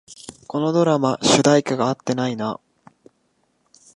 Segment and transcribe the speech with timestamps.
[0.47, 2.59] このドラマ、主題歌が合ってないな